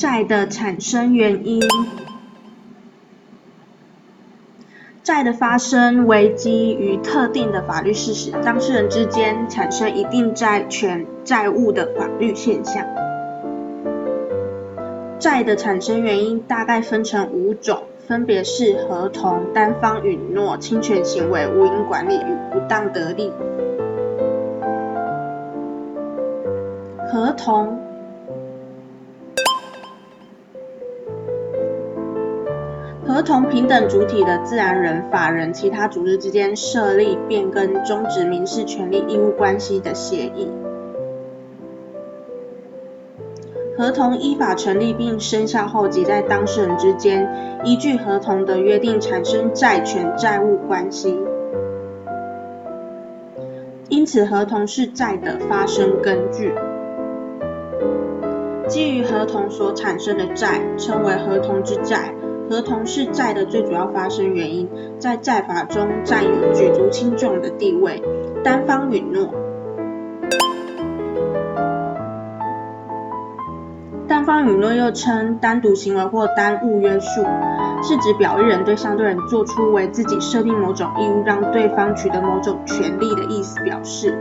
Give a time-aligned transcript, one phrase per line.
[0.00, 1.60] 债的产生原因。
[5.02, 12.82] 债的发生为基于特定的法律事实，当事人之间产生一定债权债务的法律现象。
[15.18, 23.30] 债的产生原因大概分成五种，分别是合同、单方允诺、侵权行为、无因管理与不当得利。
[27.12, 27.89] 合同。
[33.10, 40.48] 合同平等主体的自然人、法人、其他组织之间设立、变更、终止民事权利义务关系的协议。
[43.76, 51.18] 合同依法成立并生效后，即在当事人之间依据合同的约定产生债权债务关系。
[53.88, 56.54] 因此，合同是债的发生根据。
[58.68, 62.14] 基于合同所产生的债，称为合同之债。
[62.50, 68.02] 合同是债的最主要发生原因，在债法中占有举足轻重的地位。
[68.42, 69.32] 单方允诺，
[74.08, 77.24] 单方允诺又称单独行为或单物约束，
[77.84, 84.18] 是指表意人对相对人做出为自己设定某种义务，让对方取得某种权利的意思表示。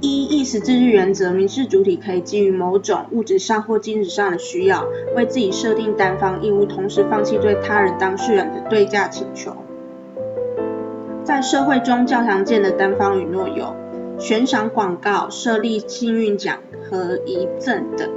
[0.00, 9.54] 一意识自治原则，民事主体可以基于某种物质上或精神上的需要，为自己设定单方义务，同时放弃对他人当事人的对价请求。
[11.22, 13.76] 在社会中较常见的单方允诺有
[14.18, 16.56] 悬赏广告、设立幸运奖
[16.88, 18.08] 和遗赠等。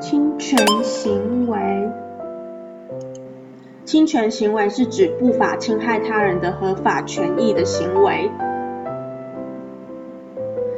[0.00, 1.90] 侵权行为。
[3.90, 8.30] 侵权行为是指不法侵害他人的合法权益的行为。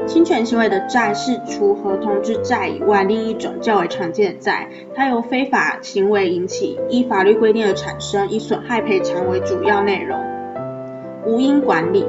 [0.06, 10.18] 侵权行为的债是除合同之债以外另一种较为常见的债，它由非法行为引起，依法律规定而产生，以损害赔偿为主要内容。
[11.26, 12.06] 无因管理。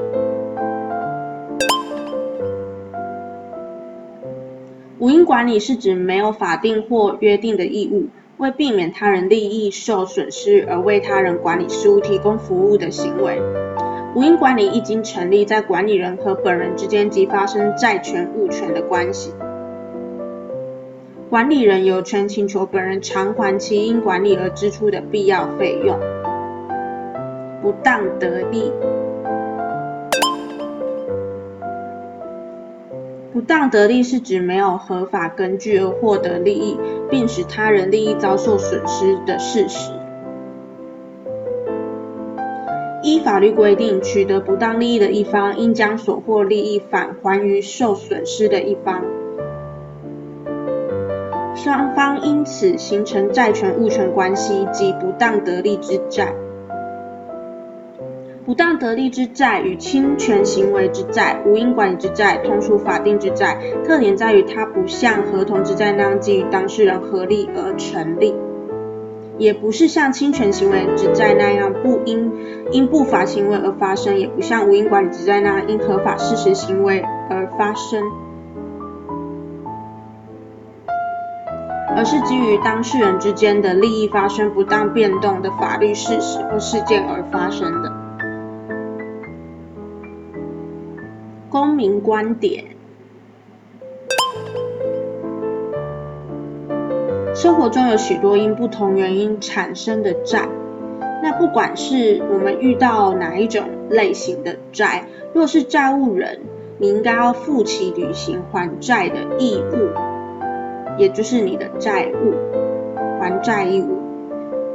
[5.00, 8.06] 无因管理是指没有法定或约定的义务。
[8.38, 13.40] 为避免他人利益受损失而为他人管理事务提供服务的行为，
[14.16, 19.34] 无因管理一经成立，在管理人和本人之间即发生债权物权的关系。
[21.30, 26.00] 管理人有权请求本人偿还其因管理而支出的必要费用。
[27.62, 28.72] 不当得利。
[33.34, 36.78] 不当得利是指没有合法根据而获得利益，
[37.10, 39.92] 并使他人利益遭受损失的事实。
[43.02, 49.04] 依法律规定，取得不当利益的一方，应将所获利益返还于受损失的一方。
[51.56, 56.36] 双方因此形成债权物权关系及不当得利之债。
[58.46, 68.36] 不当得利之债与侵权行为之债、无因管理之债同属法定之债，特点在于它不像合同之债那样基于当事人合力而成立，
[69.38, 72.34] 也不是像侵权行为之债那样不因
[72.72, 78.04] 因不法行为而发生，也不像无因管理之债那样因合法事实行为而发生，
[81.96, 87.93] 而是基于当事人之间的利益发生不当变动的法律事实或事件而发生的。
[91.54, 92.64] 公民观点：
[97.36, 100.50] 生活中有许多因不同原因产生的债，
[101.22, 106.40] 那不管是我们遇到哪一种类型的债，若是债务人，
[106.80, 109.92] 你应该要负起履行还债的义务，
[110.98, 112.34] 也就是你的债务
[113.20, 114.00] 还债义务。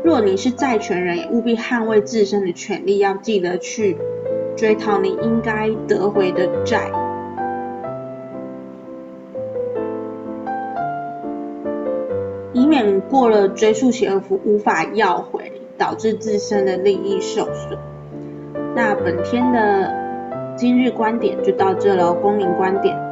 [0.05, 3.97] 若你是债权人，也务必捍卫自身的权利，要记得去。
[4.59, 6.91] 追讨你应该得回的债，
[12.53, 17.79] 以免过了追诉期而无法要回，导致自身的利益受损。
[18.75, 19.95] 那本天的
[20.57, 23.08] 今日观点就到这了，公民观点。